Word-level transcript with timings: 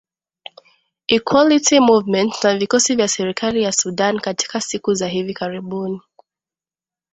equality 1.17 1.77
movement 1.89 2.39
na 2.43 2.55
vikosi 2.57 2.95
vya 2.95 3.07
serikali 3.07 3.63
ya 3.63 3.71
sudan 3.71 4.19
katika 4.19 4.61
siku 4.61 4.93
za 4.93 5.07
hivi 5.07 5.33
karibuni 5.33 6.01